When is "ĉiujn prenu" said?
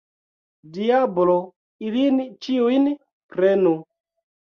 2.47-3.75